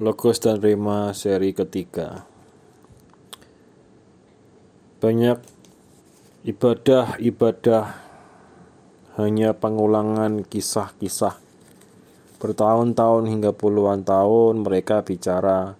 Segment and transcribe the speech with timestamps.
[0.00, 2.24] Logos dan Rema seri ketiga.
[4.96, 5.44] Banyak
[6.48, 7.84] ibadah-ibadah
[9.20, 11.36] hanya pengulangan kisah-kisah.
[12.40, 15.76] Bertahun-tahun hingga puluhan tahun mereka bicara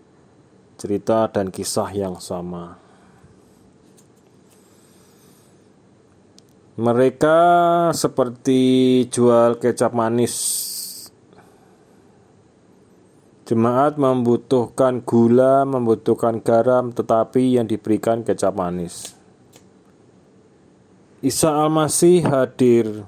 [0.77, 2.77] cerita dan kisah yang sama.
[6.77, 7.41] Mereka
[7.96, 8.61] seperti
[9.09, 10.59] jual kecap manis
[13.50, 19.10] Jemaat membutuhkan gula, membutuhkan garam, tetapi yang diberikan kecap manis.
[21.18, 23.02] Isa Al-Masih hadir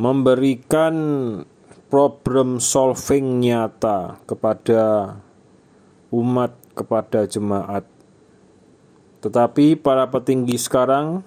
[0.00, 0.96] memberikan
[1.92, 5.20] problem solving nyata kepada
[6.08, 7.84] umat, kepada jemaat.
[9.20, 11.20] Tetapi para petinggi sekarang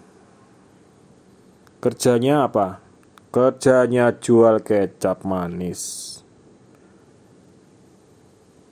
[1.77, 2.81] kerjanya apa?
[3.29, 6.22] Kerjanya jual kecap manis.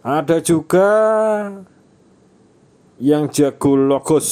[0.02, 0.90] Ada juga
[2.98, 4.30] yang jago logos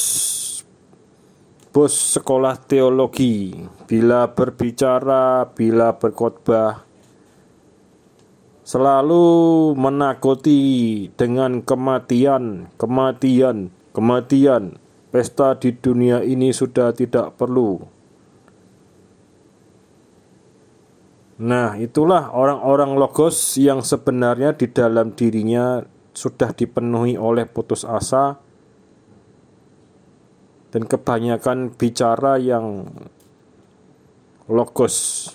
[1.70, 3.54] bos sekolah teologi
[3.86, 6.90] bila berbicara, bila berkhotbah
[8.66, 9.26] selalu
[9.78, 14.82] menakuti dengan kematian, kematian, kematian.
[15.14, 17.99] Pesta di dunia ini sudah tidak perlu.
[21.40, 25.80] Nah, itulah orang-orang logos yang sebenarnya di dalam dirinya
[26.12, 28.36] sudah dipenuhi oleh putus asa
[30.68, 32.92] dan kebanyakan bicara yang
[34.52, 35.32] logos.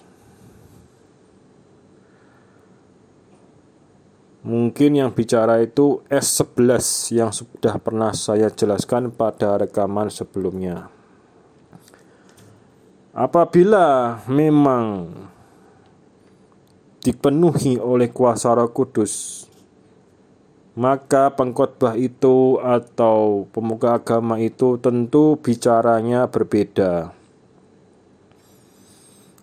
[4.45, 6.85] Mungkin yang bicara itu S11
[7.17, 10.93] yang sudah pernah saya jelaskan pada rekaman sebelumnya.
[13.17, 15.09] Apabila memang
[17.05, 19.45] dipenuhi oleh kuasa Roh Kudus,
[20.73, 27.13] maka pengkhotbah itu atau pemuka agama itu tentu bicaranya berbeda.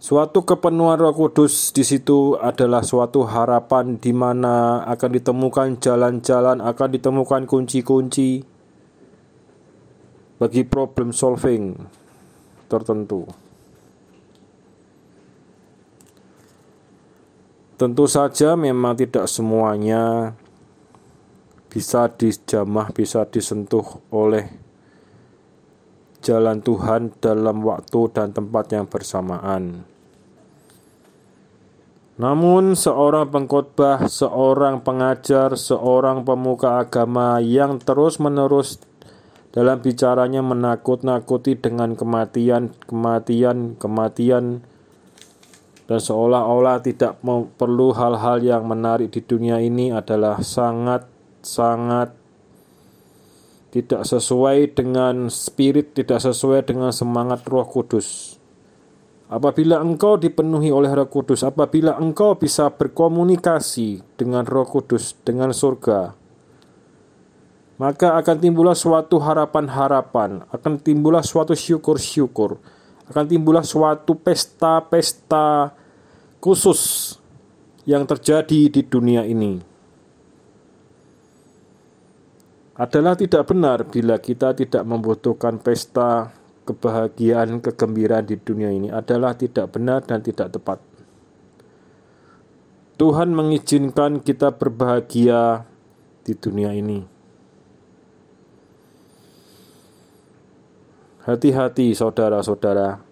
[0.01, 6.89] Suatu kepenuhan Roh Kudus di situ adalah suatu harapan di mana akan ditemukan jalan-jalan, akan
[6.97, 8.41] ditemukan kunci-kunci
[10.41, 11.77] bagi problem solving
[12.65, 13.50] tertentu.
[17.81, 20.37] Tentu saja memang tidak semuanya
[21.65, 24.45] bisa dijamah, bisa disentuh oleh
[26.21, 29.81] jalan Tuhan dalam waktu dan tempat yang bersamaan.
[32.21, 38.77] Namun seorang pengkhotbah, seorang pengajar, seorang pemuka agama yang terus-menerus
[39.49, 44.69] dalam bicaranya menakut-nakuti dengan kematian, kematian, kematian,
[45.89, 47.19] dan seolah-olah tidak
[47.57, 52.21] perlu hal-hal yang menarik di dunia ini adalah sangat-sangat
[53.71, 58.35] tidak sesuai dengan spirit, tidak sesuai dengan semangat Roh Kudus.
[59.31, 66.11] Apabila engkau dipenuhi oleh Roh Kudus, apabila engkau bisa berkomunikasi dengan Roh Kudus, dengan surga,
[67.79, 72.59] maka akan timbullah suatu harapan-harapan, akan timbullah suatu syukur-syukur,
[73.11, 75.75] akan timbullah suatu pesta-pesta
[76.39, 77.13] khusus
[77.83, 79.59] yang terjadi di dunia ini
[82.79, 86.33] adalah tidak benar bila kita tidak membutuhkan pesta
[86.65, 90.79] kebahagiaan, kegembiraan di dunia ini adalah tidak benar dan tidak tepat.
[92.95, 95.65] Tuhan mengizinkan kita berbahagia
[96.21, 97.10] di dunia ini.
[101.21, 103.11] Hati-hati, saudara-saudara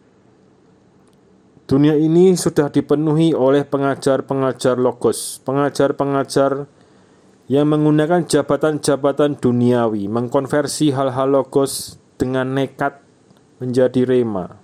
[1.69, 6.65] Dunia ini sudah dipenuhi oleh pengajar-pengajar logos, pengajar-pengajar
[7.45, 13.05] yang menggunakan jabatan-jabatan duniawi, mengkonversi hal-hal logos dengan nekat
[13.61, 14.57] menjadi rema.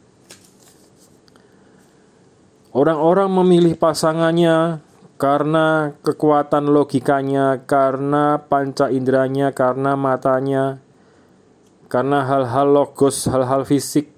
[2.73, 4.81] Orang-orang memilih pasangannya
[5.21, 10.81] karena kekuatan logikanya, karena panca inderanya, karena matanya,
[11.95, 14.11] karena hal-hal logos, hal-hal fisik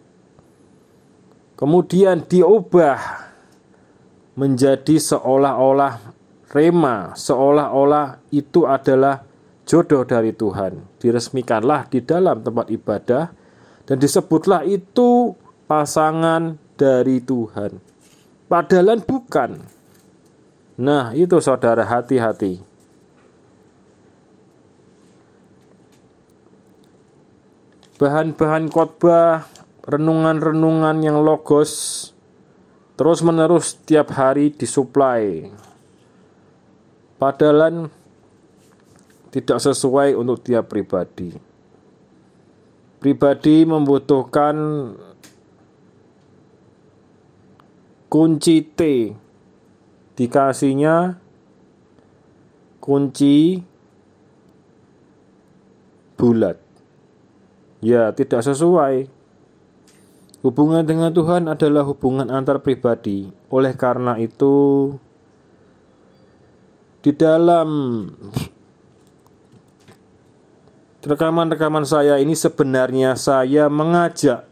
[1.53, 2.97] kemudian diubah
[4.33, 6.01] menjadi seolah-olah
[6.49, 9.21] rema, seolah-olah itu adalah
[9.69, 10.81] jodoh dari Tuhan.
[10.97, 13.29] Diresmikanlah di dalam tempat ibadah
[13.85, 15.37] dan disebutlah itu
[15.69, 17.77] pasangan dari Tuhan.
[18.49, 19.53] Padahal bukan.
[20.81, 22.66] Nah, itu saudara hati-hati.
[27.97, 29.49] Bahan-bahan khotbah
[29.89, 32.05] renungan-renungan yang logos
[32.93, 35.49] terus-menerus setiap hari disuplai.
[37.17, 37.89] Padahal
[39.33, 41.33] tidak sesuai untuk dia pribadi.
[43.01, 44.55] Pribadi membutuhkan
[48.05, 48.81] kunci T
[50.13, 51.17] dikasihnya
[52.77, 53.61] kunci
[56.13, 56.66] bulat.
[57.79, 59.05] Ya, tidak sesuai.
[60.41, 63.29] Hubungan dengan Tuhan adalah hubungan antar pribadi.
[63.49, 64.93] Oleh karena itu,
[67.01, 67.69] di dalam
[71.01, 74.45] rekaman-rekaman saya ini sebenarnya saya mengajak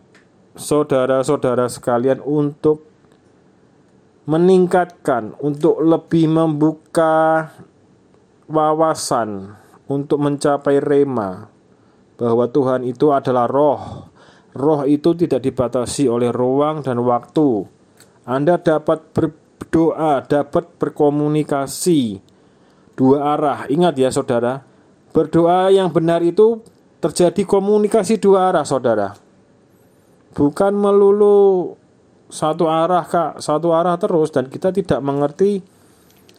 [0.55, 2.87] saudara-saudara sekalian untuk
[4.25, 7.49] meningkatkan, untuk lebih membuka
[8.49, 9.57] wawasan
[9.89, 11.54] untuk mencapai rema
[12.15, 14.11] bahwa Tuhan itu adalah roh.
[14.55, 17.67] Roh itu tidak dibatasi oleh ruang dan waktu.
[18.23, 22.23] Anda dapat berdoa, dapat berkomunikasi
[22.95, 23.67] dua arah.
[23.67, 24.63] Ingat ya saudara,
[25.11, 26.63] berdoa yang benar itu
[27.03, 29.13] terjadi komunikasi dua arah saudara.
[30.35, 31.75] Bukan melulu
[32.31, 35.74] satu arah kak, satu arah terus dan kita tidak mengerti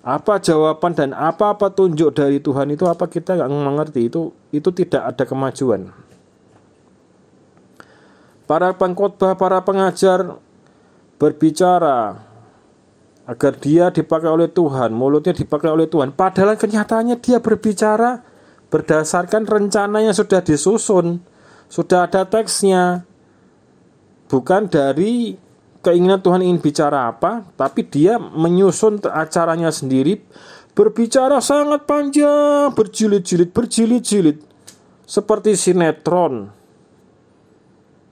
[0.07, 5.03] apa jawaban dan apa petunjuk dari Tuhan itu apa kita nggak mengerti itu itu tidak
[5.03, 5.91] ada kemajuan.
[8.47, 10.39] Para pengkhotbah, para pengajar
[11.19, 12.23] berbicara
[13.27, 16.15] agar dia dipakai oleh Tuhan, mulutnya dipakai oleh Tuhan.
[16.15, 18.23] Padahal kenyataannya dia berbicara
[18.71, 21.19] berdasarkan rencana yang sudah disusun,
[21.67, 23.03] sudah ada teksnya,
[24.31, 25.35] bukan dari
[25.87, 30.19] keinginan Tuhan ingin bicara apa, tapi dia menyusun acaranya sendiri,
[30.75, 34.43] berbicara sangat panjang, berjilid-jilid, berjilid-jilid,
[35.07, 36.51] seperti sinetron.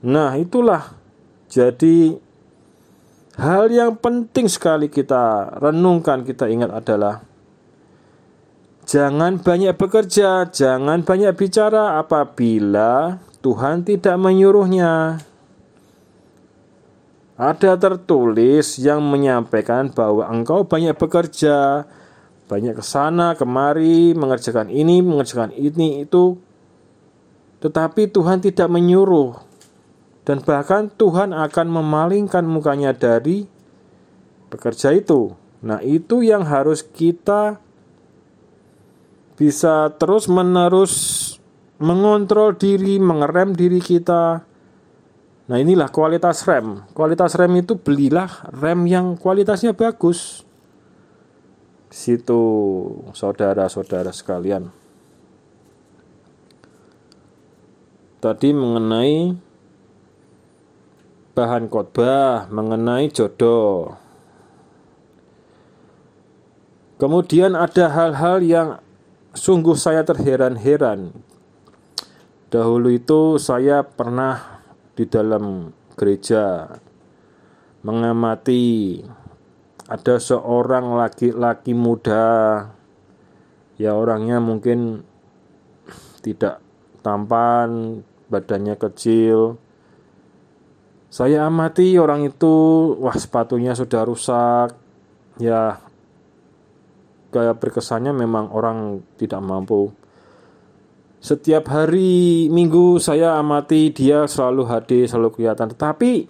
[0.06, 0.94] Nah, itulah
[1.50, 2.14] jadi
[3.34, 7.26] Hal yang penting sekali kita renungkan, kita ingat adalah
[8.86, 15.18] jangan banyak bekerja, jangan banyak bicara apabila Tuhan tidak menyuruhnya.
[17.34, 21.82] Ada tertulis yang menyampaikan bahwa engkau banyak bekerja,
[22.46, 26.38] banyak ke sana kemari, mengerjakan ini, mengerjakan ini, itu.
[27.58, 29.34] Tetapi Tuhan tidak menyuruh
[30.24, 33.44] dan bahkan Tuhan akan memalingkan mukanya dari
[34.48, 35.36] pekerja itu.
[35.64, 37.58] Nah, itu yang harus kita
[39.34, 40.94] bisa terus-menerus
[41.82, 44.46] mengontrol diri, mengerem diri kita.
[45.44, 46.80] Nah, inilah kualitas rem.
[46.96, 50.40] Kualitas rem itu belilah rem yang kualitasnya bagus.
[51.92, 52.42] Situ
[53.12, 54.72] saudara-saudara sekalian.
[58.24, 59.36] Tadi mengenai
[61.36, 64.00] bahan khotbah mengenai jodoh.
[66.96, 68.68] Kemudian ada hal-hal yang
[69.34, 71.12] sungguh saya terheran-heran.
[72.48, 74.53] Dahulu itu saya pernah
[74.94, 76.66] di dalam gereja
[77.84, 78.98] mengamati
[79.84, 82.66] ada seorang laki-laki muda
[83.76, 85.04] ya orangnya mungkin
[86.24, 86.64] tidak
[87.04, 88.00] tampan,
[88.32, 89.60] badannya kecil,
[91.14, 94.74] saya amati orang itu, wah sepatunya sudah rusak.
[95.38, 95.78] Ya,
[97.30, 99.94] kayak berkesannya memang orang tidak mampu.
[101.24, 105.72] Setiap hari minggu saya amati dia selalu hadir, selalu kelihatan.
[105.72, 106.28] Tetapi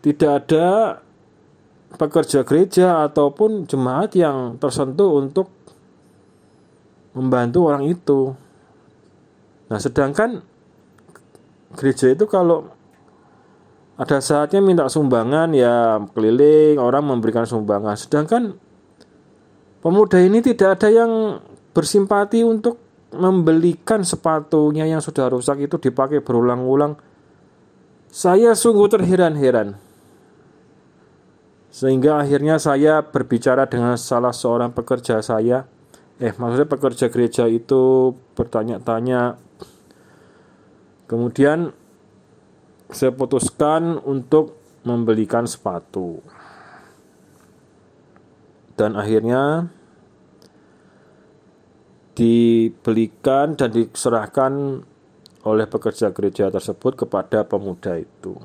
[0.00, 0.68] tidak ada
[2.00, 5.52] pekerja gereja ataupun jemaat yang tersentuh untuk
[7.12, 8.32] membantu orang itu.
[9.68, 10.40] Nah, sedangkan
[11.76, 12.72] gereja itu kalau
[14.00, 18.56] ada saatnya minta sumbangan ya keliling orang memberikan sumbangan sedangkan
[19.84, 21.12] pemuda ini tidak ada yang
[21.76, 26.94] bersimpati untuk membelikan sepatunya yang sudah rusak itu dipakai berulang-ulang.
[28.10, 29.78] Saya sungguh terheran-heran.
[31.70, 35.66] Sehingga akhirnya saya berbicara dengan salah seorang pekerja saya.
[36.18, 39.38] Eh maksudnya pekerja gereja itu bertanya-tanya.
[41.06, 41.70] Kemudian
[42.90, 46.18] saya putuskan untuk membelikan sepatu.
[48.74, 49.70] Dan akhirnya
[52.14, 54.82] dibelikan dan diserahkan
[55.44, 58.36] oleh pekerja gereja tersebut kepada pemuda itu.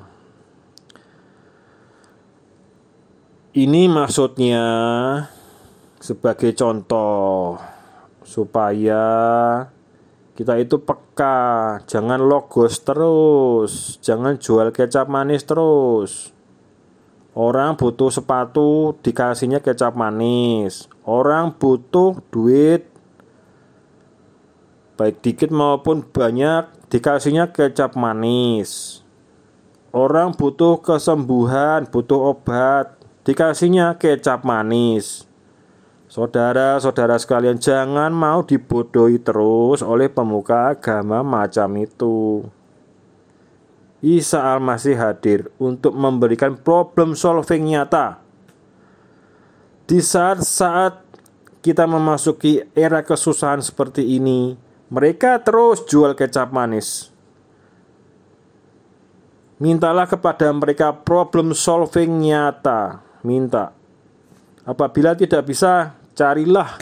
[3.56, 4.64] Ini maksudnya
[6.00, 7.56] sebagai contoh
[8.20, 9.04] supaya
[10.36, 16.36] kita itu peka, jangan logos terus, jangan jual kecap manis terus.
[17.32, 20.92] Orang butuh sepatu, dikasihnya kecap manis.
[21.08, 22.84] Orang butuh duit,
[24.96, 29.00] baik dikit maupun banyak dikasihnya kecap manis.
[29.92, 35.24] Orang butuh kesembuhan, butuh obat, dikasihnya kecap manis.
[36.06, 42.46] Saudara-saudara sekalian, jangan mau dibodohi terus oleh pemuka agama macam itu.
[44.04, 48.22] Isa Al-Masih hadir untuk memberikan problem solving nyata.
[49.88, 51.02] Di saat-saat
[51.64, 57.10] kita memasuki era kesusahan seperti ini, mereka terus jual kecap manis.
[59.56, 63.00] Mintalah kepada mereka problem solving nyata.
[63.24, 63.72] Minta.
[64.68, 66.76] Apabila tidak bisa, carilah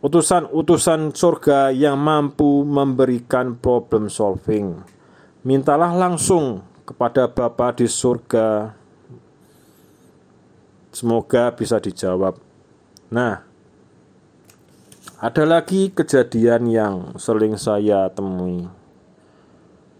[0.00, 4.80] utusan-utusan surga yang mampu memberikan problem solving.
[5.44, 8.72] Mintalah langsung kepada Bapa di surga.
[10.90, 12.40] Semoga bisa dijawab.
[13.12, 13.49] Nah,
[15.20, 18.64] ada lagi kejadian yang sering saya temui.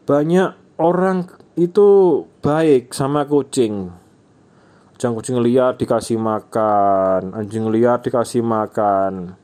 [0.08, 1.28] Banyak orang
[1.60, 3.92] itu baik sama kucing,
[4.96, 9.36] Anjing kucing liar dikasih makan, anjing liar dikasih makan.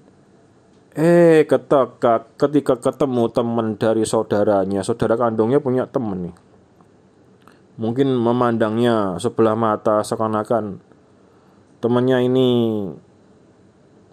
[0.96, 6.36] Eh, ketika, ketika ketemu teman dari saudaranya, saudara kandungnya punya teman nih.
[7.76, 10.80] Mungkin memandangnya sebelah mata seakan-akan
[11.84, 12.48] temannya ini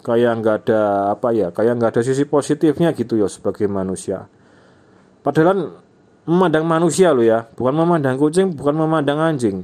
[0.04, 0.82] kayak nggak ada
[1.16, 4.28] apa ya, kayak nggak ada sisi positifnya gitu ya sebagai manusia.
[5.24, 5.80] Padahal
[6.28, 9.64] memandang manusia lo ya, bukan memandang kucing, bukan memandang anjing.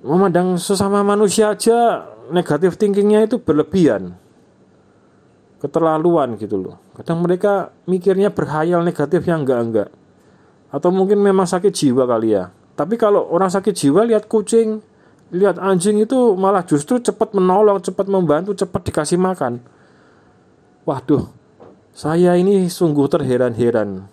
[0.00, 4.16] Memandang sesama manusia aja negatif thinkingnya itu berlebihan.
[5.58, 6.76] Keterlaluan gitu loh.
[6.96, 9.90] Kadang mereka mikirnya berhayal negatif yang enggak-enggak
[10.68, 12.52] atau mungkin memang sakit jiwa kali ya.
[12.78, 14.78] Tapi kalau orang sakit jiwa lihat kucing
[15.28, 19.60] lihat anjing itu malah justru cepat menolong cepat membantu cepat dikasih makan.
[20.88, 21.28] Waduh
[21.98, 24.06] saya ini sungguh terheran-heran.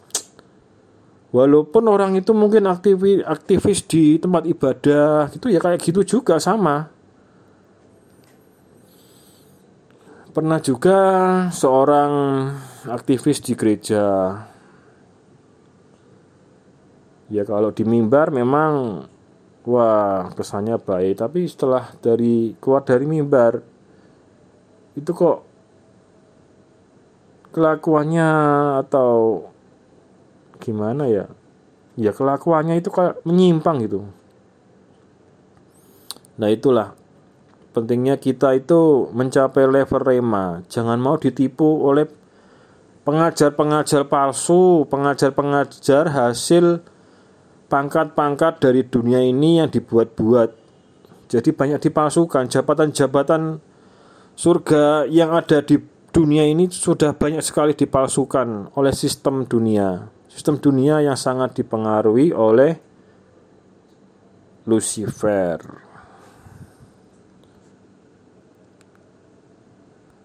[1.29, 6.89] Walaupun orang itu mungkin aktivis aktivis di tempat ibadah gitu ya kayak gitu juga sama.
[10.33, 10.99] Pernah juga
[11.53, 12.11] seorang
[12.89, 14.03] aktivis di gereja.
[17.29, 19.05] Ya kalau di mimbar memang
[19.65, 21.19] wah kesannya baik.
[21.19, 23.61] Tapi setelah dari keluar dari mimbar
[24.95, 25.43] itu kok
[27.51, 28.29] kelakuannya
[28.85, 29.43] atau
[30.61, 31.25] gimana ya?
[31.95, 34.05] Ya kelakuannya itu kayak menyimpang gitu.
[36.35, 36.95] Nah itulah
[37.71, 40.63] pentingnya kita itu mencapai level rema.
[40.67, 42.07] Jangan mau ditipu oleh
[43.05, 46.81] pengajar-pengajar palsu pengajar-pengajar hasil
[47.67, 50.49] pangkat-pangkat dari dunia ini yang dibuat-buat.
[51.29, 52.49] Jadi banyak dipalsukan.
[52.49, 53.59] Jabatan-jabatan
[54.35, 55.81] surga yang ada di
[56.15, 60.07] dunia ini sudah banyak sekali dipalsukan oleh sistem dunia.
[60.31, 62.79] Sistem dunia yang sangat dipengaruhi oleh
[64.67, 65.84] Lucifer.